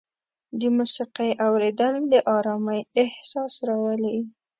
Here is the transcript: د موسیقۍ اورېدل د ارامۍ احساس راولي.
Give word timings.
د 0.59 0.61
موسیقۍ 0.77 1.31
اورېدل 1.47 1.93
د 2.11 2.13
ارامۍ 2.35 2.81
احساس 3.01 3.53
راولي. 3.67 4.17